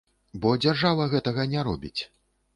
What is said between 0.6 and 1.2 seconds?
дзяржава